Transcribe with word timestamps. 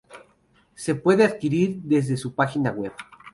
Se 0.73 0.95
puede 0.95 1.23
adquirir 1.23 1.77
desde 1.83 2.17
su 2.17 2.33
página 2.33 2.71
web. 2.71 2.91